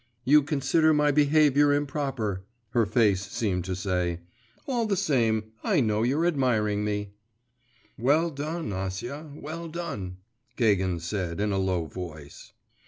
'You 0.23 0.41
consider 0.41 0.95
my 0.95 1.11
behaviour 1.11 1.71
improper,' 1.71 2.41
her 2.71 2.87
face 2.87 3.21
seemed 3.29 3.65
to 3.65 3.75
say; 3.75 4.21
'all 4.67 4.87
the 4.87 4.97
same, 4.97 5.51
I 5.63 5.79
know 5.79 6.01
you're 6.01 6.25
admiring 6.25 6.83
me.' 6.83 7.11
'Well 7.99 8.31
done, 8.31 8.71
Acia, 8.73 9.31
well 9.35 9.67
done,' 9.67 10.17
Gagin 10.55 10.99
said 11.01 11.39
in 11.39 11.51
a 11.51 11.59
low 11.59 11.85
voice. 11.85 12.51